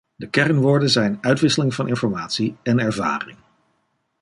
De 0.15 0.27
kernwoorden 0.29 0.89
zijn 0.89 1.17
uitwisseling 1.21 1.73
van 1.73 1.87
informatie 1.87 2.55
en 2.63 2.79
ervaring. 2.79 3.37